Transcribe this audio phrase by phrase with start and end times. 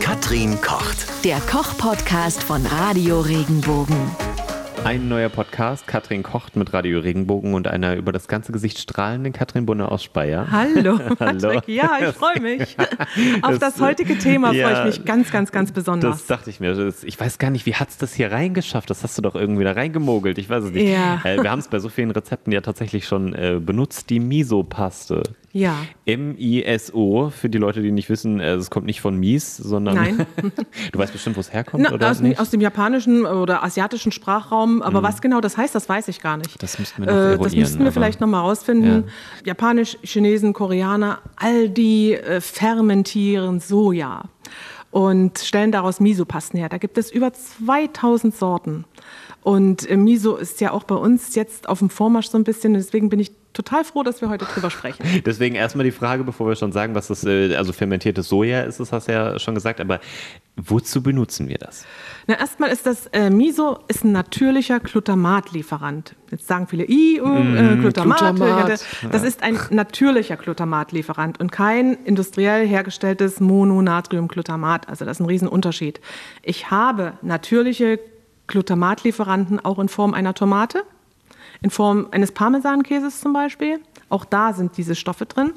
[0.00, 1.24] Katrin kocht.
[1.24, 3.96] Der Koch-Podcast von Radio Regenbogen.
[4.84, 9.32] Ein neuer Podcast, Katrin kocht mit Radio Regenbogen und einer über das ganze Gesicht strahlenden
[9.32, 10.46] Katrin Bunne aus Speyer.
[10.50, 11.14] Hallo, Hallo.
[11.16, 11.68] Patrick.
[11.68, 12.76] Ja, ich freue mich.
[13.42, 16.18] Auf das heutige Thema Ja, freue ich mich ganz, ganz, ganz besonders.
[16.18, 16.74] Das dachte ich mir.
[16.74, 18.88] Das, ich weiß gar nicht, wie hat es das hier reingeschafft?
[18.90, 20.38] Das hast du doch irgendwie da reingemogelt.
[20.38, 20.88] Ich weiß es nicht.
[20.88, 21.20] Ja.
[21.24, 25.22] Äh, wir haben es bei so vielen Rezepten ja tatsächlich schon äh, benutzt, die Miso-Paste.
[25.56, 25.74] Ja.
[26.04, 30.26] M-I-S-O, für die Leute, die nicht wissen, äh, es kommt nicht von Mies, sondern Nein.
[30.92, 32.38] du weißt bestimmt, wo es herkommt, Na, oder aus, nicht?
[32.38, 36.36] aus dem japanischen oder asiatischen Sprachraum, aber was genau das heißt, das weiß ich gar
[36.36, 36.62] nicht.
[36.62, 39.04] Das müssten wir noch Äh, Das müssten wir vielleicht nochmal rausfinden.
[39.44, 44.24] Japanisch, Chinesen, Koreaner, all die äh, fermentieren Soja
[44.90, 46.68] und stellen daraus Miso-Pasten her.
[46.68, 48.84] Da gibt es über 2000 Sorten.
[49.42, 52.74] Und äh, Miso ist ja auch bei uns jetzt auf dem Vormarsch so ein bisschen.
[52.74, 55.04] Deswegen bin ich total froh, dass wir heute drüber sprechen.
[55.26, 58.78] Deswegen erstmal die Frage, bevor wir schon sagen, was das, äh, also fermentiertes Soja ist,
[58.80, 60.00] das hast du ja schon gesagt, aber
[60.56, 61.84] wozu benutzen wir das?
[62.26, 66.14] Na, erstmal ist das äh, Miso ist ein natürlicher Glutamatlieferant.
[66.30, 68.18] Jetzt sagen viele, I, uh, äh, Glutamat.
[68.36, 68.68] Glutamat.
[68.70, 74.88] Das- Das ist ein natürlicher Glutamatlieferant und kein industriell hergestelltes Mononatriumglutamat.
[74.88, 76.00] Also das ist ein Riesenunterschied.
[76.42, 77.98] Ich habe natürliche
[78.46, 80.82] Glutamatlieferanten auch in Form einer Tomate,
[81.62, 83.80] in Form eines Parmesankäses zum Beispiel.
[84.08, 85.52] Auch da sind diese Stoffe drin,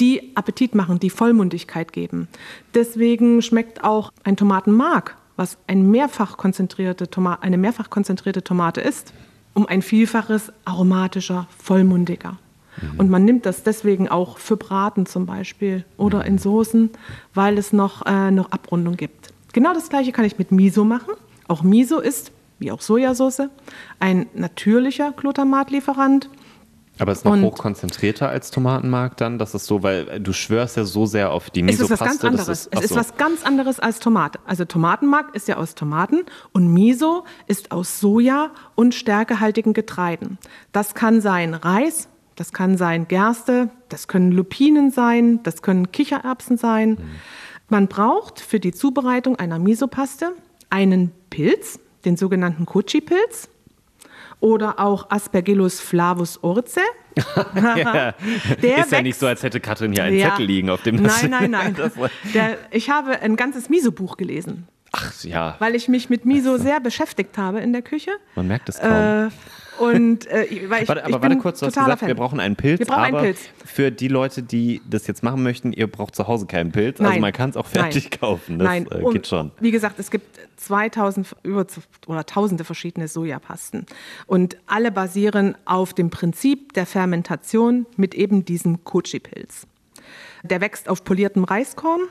[0.00, 2.28] die Appetit machen, die Vollmundigkeit geben.
[2.74, 9.12] Deswegen schmeckt auch ein Tomatenmark, was ein mehrfach konzentrierte Toma eine mehrfach konzentrierte Tomate ist,
[9.54, 12.38] um ein Vielfaches aromatischer, vollmundiger.
[12.96, 16.90] Und man nimmt das deswegen auch für Braten zum Beispiel oder in Soßen,
[17.34, 19.32] weil es noch, äh, noch Abrundung gibt.
[19.52, 21.12] Genau das gleiche kann ich mit Miso machen.
[21.48, 22.32] Auch Miso ist,
[22.62, 23.42] wie auch Sojasauce,
[24.00, 26.30] ein natürlicher Glutamatlieferant.
[26.98, 29.38] Aber es ist noch Und- hochkonzentrierter als Tomatenmark dann?
[29.38, 32.04] Das ist so, weil äh, du schwörst ja so sehr auf die Es ist Miso-Paste.
[32.04, 32.48] was ganz anderes.
[32.48, 34.38] Ist, es ist was ganz anderes als Tomate.
[34.46, 36.20] Also Tomatenmark ist ja aus Tomaten
[36.52, 40.38] und Miso ist aus Soja und stärkehaltigen Getreiden.
[40.72, 46.58] Das kann sein Reis, das kann sein Gerste, das können Lupinen sein, das können Kichererbsen
[46.58, 46.98] sein.
[47.68, 50.32] Man braucht für die Zubereitung einer Miso-Paste
[50.68, 53.48] einen Pilz, den sogenannten Kochi-Pilz
[54.40, 56.80] oder auch Aspergillus flavus orce.
[58.62, 60.30] Der ist ja nicht so, als hätte Katrin hier einen Ja.
[60.30, 61.76] Zettel liegen, auf dem das Nein, nein, nein.
[62.34, 66.80] Der, ich habe ein ganzes Miso-Buch gelesen, Ach ja, weil ich mich mit Miso sehr
[66.80, 68.10] beschäftigt habe in der Küche.
[68.34, 68.90] man merkt es kaum.
[68.90, 69.28] Äh,
[69.78, 72.08] und äh, weil ich, Warte, ich aber bin warte kurz, du hast gesagt, Fan.
[72.08, 72.78] wir brauchen einen Pilz.
[72.78, 73.40] Wir brauchen einen aber Pilz.
[73.64, 77.00] für die Leute, die das jetzt machen möchten, ihr braucht zu Hause keinen Pilz.
[77.00, 77.20] Also Nein.
[77.20, 78.20] man kann es auch fertig Nein.
[78.20, 78.58] kaufen.
[78.58, 78.86] Das Nein.
[78.90, 79.50] äh, geht schon.
[79.60, 81.66] Wie gesagt, es gibt 2000 über
[82.06, 83.86] oder tausende verschiedene Sojapasten
[84.26, 89.66] und alle basieren auf dem Prinzip der Fermentation mit eben diesem Kochi-Pilz.
[90.42, 92.02] Der wächst auf poliertem Reiskorn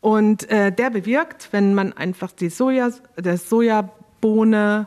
[0.00, 4.86] und äh, der bewirkt, wenn man einfach die Soja, der Sojabohne,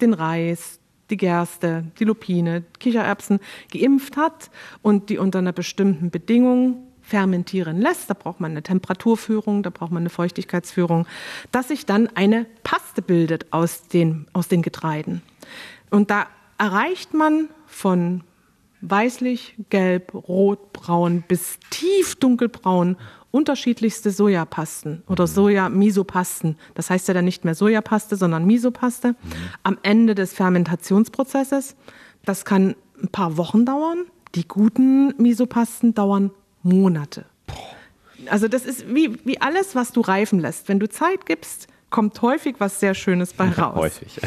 [0.00, 3.40] den Reis, die Gerste, die Lupine, Kichererbsen
[3.72, 4.50] geimpft hat
[4.82, 8.08] und die unter einer bestimmten Bedingung fermentieren lässt.
[8.08, 11.06] Da braucht man eine Temperaturführung, da braucht man eine Feuchtigkeitsführung,
[11.52, 15.22] dass sich dann eine Paste bildet aus den, aus den Getreiden.
[15.90, 16.26] Und da
[16.58, 18.24] erreicht man von
[18.80, 22.96] weißlich, gelb, rot, braun bis tief dunkelbraun
[23.34, 26.56] unterschiedlichste Sojapasten oder Soja-Misopasten.
[26.74, 29.16] Das heißt ja dann nicht mehr Sojapaste, sondern Misopaste.
[29.64, 31.74] Am Ende des Fermentationsprozesses.
[32.24, 34.04] Das kann ein paar Wochen dauern.
[34.36, 36.30] Die guten Misopasten dauern
[36.62, 37.24] Monate.
[38.30, 40.68] Also das ist wie, wie alles, was du reifen lässt.
[40.68, 43.74] Wenn du Zeit gibst, kommt häufig was sehr Schönes bei raus.
[43.74, 44.20] Häufig.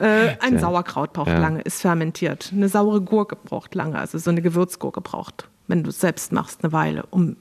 [0.00, 2.50] Äh, ein Sauerkraut braucht lange, ist fermentiert.
[2.50, 6.64] Eine saure Gurke braucht lange, also so eine Gewürzgurke braucht, wenn du es selbst machst,
[6.64, 7.36] eine Weile, um,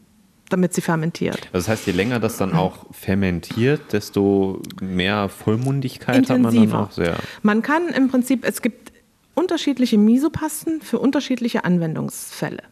[0.49, 1.39] damit sie fermentiert.
[1.53, 6.53] Also das heißt, je länger das dann auch fermentiert, desto mehr Vollmundigkeit hat man dann
[6.53, 6.79] Intensiver.
[6.81, 7.17] auch sehr.
[7.41, 8.91] Man kann im Prinzip, es gibt
[9.35, 12.63] unterschiedliche Misopasten für unterschiedliche Anwendungsfälle.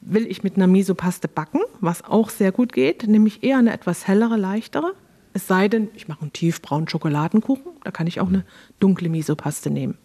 [0.00, 3.72] Will ich mit einer Misopaste backen, was auch sehr gut geht, nehme ich eher eine
[3.72, 4.94] etwas hellere, leichtere.
[5.34, 8.44] Es sei denn, ich mache einen tiefbraunen Schokoladenkuchen, da kann ich auch eine
[8.80, 9.98] dunkle Misopaste nehmen.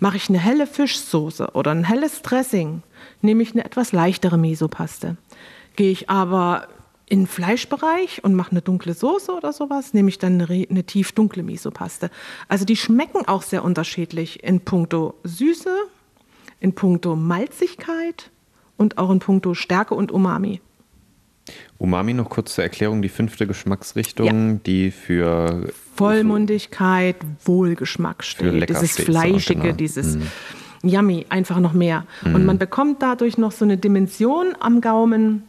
[0.00, 2.82] Mache ich eine helle Fischsoße oder ein helles Dressing,
[3.20, 5.16] nehme ich eine etwas leichtere Misopaste.
[5.78, 6.66] Gehe ich aber
[7.06, 10.82] in den Fleischbereich und mache eine dunkle Soße oder sowas, nehme ich dann eine, eine
[10.82, 12.10] tief dunkle Misopaste.
[12.48, 15.72] Also die schmecken auch sehr unterschiedlich in puncto Süße,
[16.58, 18.32] in puncto Malzigkeit
[18.76, 20.60] und auch in puncto Stärke und Umami.
[21.78, 28.68] Umami noch kurz zur Erklärung, die fünfte Geschmacksrichtung, die für Vollmundigkeit, Wohlgeschmack steht.
[28.68, 29.76] Dieses steht Fleischige, genau.
[29.76, 30.18] dieses
[30.82, 32.04] Yummy, einfach noch mehr.
[32.24, 35.44] Und man bekommt dadurch noch so eine Dimension am Gaumen,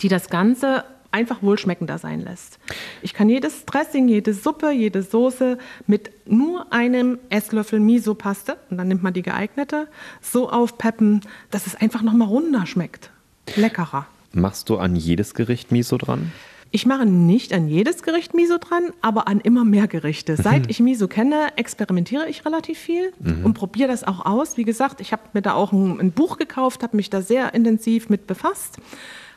[0.00, 2.58] die das Ganze einfach wohlschmeckender sein lässt.
[3.02, 8.88] Ich kann jedes Dressing, jede Suppe, jede Soße mit nur einem Esslöffel Miso-Paste, und dann
[8.88, 9.88] nimmt man die geeignete,
[10.20, 13.10] so aufpeppen, dass es einfach nochmal runder schmeckt.
[13.56, 14.06] Leckerer.
[14.32, 16.30] Machst du an jedes Gericht Miso dran?
[16.70, 20.36] Ich mache nicht an jedes Gericht Miso dran, aber an immer mehr Gerichte.
[20.36, 24.58] Seit ich Miso kenne, experimentiere ich relativ viel und probiere das auch aus.
[24.58, 27.54] Wie gesagt, ich habe mir da auch ein, ein Buch gekauft, habe mich da sehr
[27.54, 28.76] intensiv mit befasst,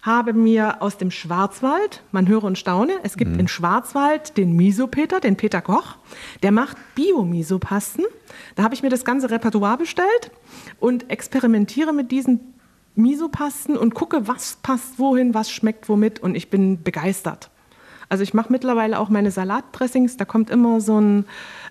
[0.02, 5.20] habe mir aus dem Schwarzwald, man höre und staune, es gibt in Schwarzwald den Miso-Peter,
[5.20, 5.98] den Peter Koch,
[6.42, 8.06] der macht Bio-Miso-Pasten.
[8.56, 10.32] Da habe ich mir das ganze Repertoire bestellt
[10.80, 12.56] und experimentiere mit diesen
[12.96, 17.52] Miso-Pasten und gucke, was passt wohin, was schmeckt womit und ich bin begeistert.
[18.10, 21.26] Also ich mache mittlerweile auch meine Salatdressings, da kommt immer so ein,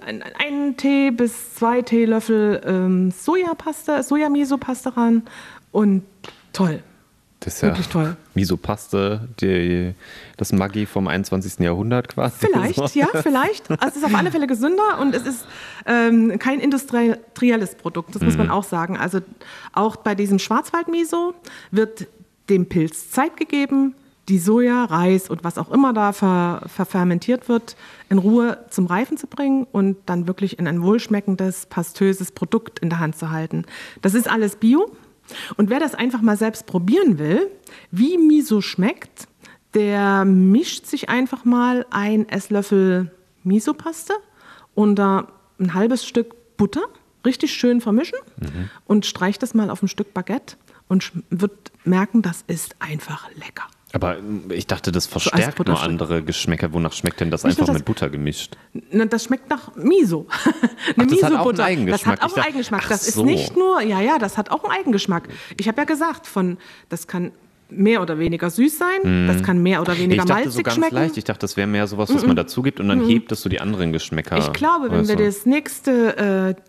[0.06, 5.24] ein, ein Tee bis zwei Teelöffel ähm, Sojapaste, Soja-Miso-Paste ran
[5.72, 6.04] und
[6.52, 6.82] toll.
[7.40, 8.16] Das ist ja Wirklich toll.
[8.34, 9.94] Miso-Paste, die-
[10.36, 11.60] das Maggi vom 21.
[11.64, 12.34] Jahrhundert quasi.
[12.38, 13.70] Vielleicht, ja, vielleicht.
[13.70, 15.46] Also es ist auf alle Fälle gesünder und es ist
[15.86, 18.96] ähm, kein industrielles Produkt, das muss man auch sagen.
[18.98, 19.20] Also
[19.72, 21.34] auch bei diesem Schwarzwald-Miso
[21.70, 22.06] wird
[22.50, 23.94] dem Pilz Zeit gegeben,
[24.28, 27.74] die Soja, Reis und was auch immer da ver, verfermentiert wird,
[28.10, 32.90] in Ruhe zum Reifen zu bringen und dann wirklich in ein wohlschmeckendes, pastöses Produkt in
[32.90, 33.64] der Hand zu halten.
[34.02, 34.90] Das ist alles Bio.
[35.56, 37.50] Und wer das einfach mal selbst probieren will,
[37.90, 39.28] wie Miso schmeckt,
[39.74, 43.12] der mischt sich einfach mal ein Esslöffel
[43.44, 44.14] Miso-Paste
[44.74, 45.28] unter
[45.58, 46.82] ein halbes Stück Butter,
[47.24, 48.18] richtig schön vermischen
[48.86, 50.56] und streicht das mal auf ein Stück Baguette
[50.88, 53.66] und wird merken, das ist einfach lecker.
[53.92, 55.88] Aber ähm, ich dachte, das verstärkt nur Butterstück.
[55.88, 56.72] andere Geschmäcker.
[56.72, 58.56] Wonach schmeckt denn das Nicht nur einfach das- mit Butter gemischt?
[58.92, 60.26] Na, Das schmeckt nach Miso.
[60.96, 61.64] Eine das hat auch Miso-Butter.
[61.64, 61.90] einen Eigengeschmack.
[61.90, 62.82] Das hat auch einen dachte- Eigengeschmack.
[62.84, 63.24] Ach Das ist so.
[63.24, 65.28] nicht nur, ja, ja, das hat auch einen Eigengeschmack.
[65.58, 66.58] Ich habe ja gesagt, von,
[66.88, 67.32] das kann
[67.72, 70.74] mehr oder weniger süß sein, das kann mehr oder weniger ich dachte malzig so ganz
[70.76, 70.94] schmecken.
[70.96, 71.16] leicht.
[71.16, 73.48] Ich dachte, das wäre mehr sowas, was man dazu gibt und dann hebt es so
[73.48, 74.38] die anderen Geschmäcker.
[74.38, 75.24] Ich glaube, wenn oder wir so.
[75.24, 76.62] das nächste äh,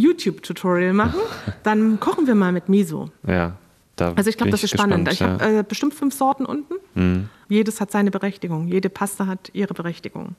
[0.00, 1.20] YouTube-Tutorial machen,
[1.62, 3.10] dann kochen wir mal mit Miso.
[3.26, 3.56] Ja,
[4.00, 5.08] da Also ich glaube, das ist spannend.
[5.08, 5.50] Ich gespannt, habe ja.
[5.52, 5.58] Mhm.
[5.60, 7.28] äh, bestimmt fünf Sorten unten.
[7.50, 8.68] Jedes hat seine Berechtigung.
[8.68, 10.34] Jede Paste hat ihre Berechtigung.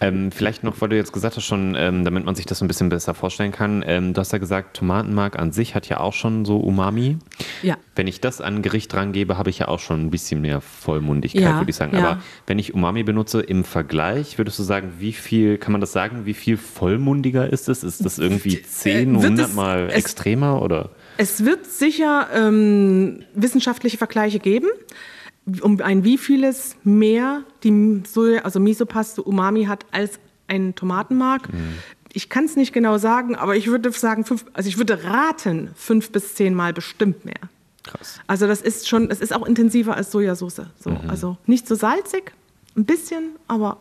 [0.00, 2.64] Ähm, vielleicht noch, weil du jetzt gesagt hast, schon, ähm, damit man sich das so
[2.64, 3.82] ein bisschen besser vorstellen kann.
[3.86, 7.16] Ähm, du hast ja gesagt, Tomatenmark an sich hat ja auch schon so Umami.
[7.62, 7.76] Ja.
[7.96, 10.60] Wenn ich das an ein Gericht rangebe, habe ich ja auch schon ein bisschen mehr
[10.60, 11.96] Vollmundigkeit, Ja, würde ich sagen.
[11.96, 12.06] ja.
[12.10, 15.92] Aber wenn ich Umami benutze im Vergleich, würdest du sagen, wie viel, kann man das
[15.92, 17.82] sagen, wie viel vollmundiger ist es?
[17.82, 20.90] Ist das irgendwie 10, Äh, wird 100 es- Mal es- extremer oder?
[21.16, 24.68] Es wird sicher ähm, wissenschaftliche Vergleiche geben,
[25.60, 30.18] um ein wie vieles mehr die Soja, also Misopaste Umami hat als
[30.48, 31.48] ein Tomatenmark.
[32.12, 35.70] Ich kann es nicht genau sagen, aber ich würde sagen, fünf, also ich würde raten,
[35.74, 37.34] fünf bis zehn Mal bestimmt mehr.
[37.82, 38.20] Krass.
[38.26, 40.62] Also das ist schon, es ist auch intensiver als Sojasauce.
[40.80, 40.96] So.
[41.08, 42.32] Also nicht so salzig,
[42.76, 43.78] ein bisschen, aber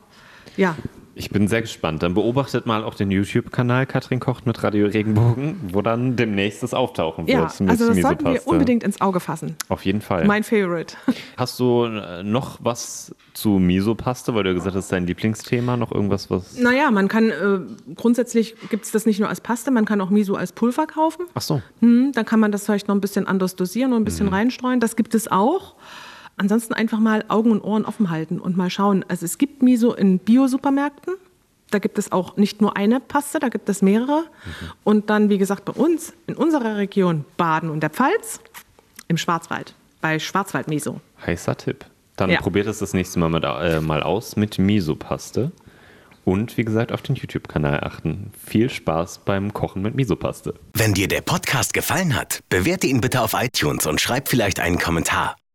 [0.57, 0.75] ja.
[1.15, 2.01] Ich bin sehr gespannt.
[2.01, 6.73] Dann beobachtet mal auch den YouTube-Kanal Katrin kocht mit Radio Regenbogen, wo dann demnächst das
[6.73, 7.37] auftauchen wird.
[7.37, 8.49] Ja, also das sollten wir Misopaste.
[8.49, 9.55] unbedingt ins Auge fassen.
[9.69, 10.25] Auf jeden Fall.
[10.25, 10.95] Mein Favorite.
[11.37, 16.29] Hast du äh, noch was zu Misopaste, weil du gesagt hast, dein Lieblingsthema, noch irgendwas,
[16.29, 16.57] was.
[16.57, 17.59] Naja, man kann äh,
[17.95, 21.25] grundsätzlich gibt es das nicht nur als Paste, man kann auch Miso als Pulver kaufen.
[21.35, 21.61] Ach so.
[21.81, 24.79] Hm, dann kann man das vielleicht noch ein bisschen anders dosieren und ein bisschen reinstreuen.
[24.79, 25.75] Das gibt es auch.
[26.37, 29.05] Ansonsten einfach mal Augen und Ohren offen halten und mal schauen.
[29.07, 31.13] Also es gibt Miso in Bio-Supermärkten.
[31.69, 34.25] Da gibt es auch nicht nur eine Paste, da gibt es mehrere.
[34.83, 38.39] Und dann, wie gesagt, bei uns in unserer Region Baden und der Pfalz
[39.07, 41.01] im Schwarzwald, bei Schwarzwald-Miso.
[41.25, 41.85] Heißer Tipp.
[42.15, 42.41] Dann Ja.
[42.41, 45.51] probiert es das nächste Mal, mit, äh, mal aus mit Misopaste.
[46.25, 48.31] Und wie gesagt, auf den YouTube-Kanal achten.
[48.45, 50.53] Viel Spaß beim Kochen mit Misopaste.
[50.73, 54.77] Wenn dir der Podcast gefallen hat, bewerte ihn bitte auf iTunes und schreib vielleicht einen
[54.79, 55.35] Kommentar.